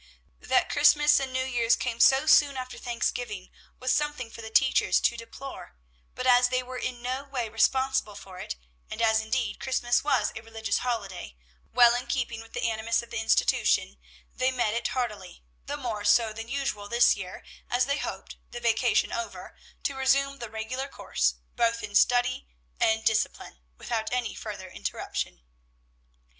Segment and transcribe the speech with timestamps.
[0.39, 4.99] That Christmas and New Year's came so soon after Thanksgiving was something for the teachers
[5.01, 5.75] to deplore;
[6.15, 8.55] but as they were in no way responsible for it,
[8.89, 11.35] and as indeed Christmas was a religious holiday,
[11.71, 13.99] well in keeping with the animus of the institution,
[14.33, 18.59] they met it heartily, the more so than usual this year, as they hoped, the
[18.59, 22.47] vacation over, to resume the regular course, both in study
[22.79, 25.41] and discipline, without any further interruption.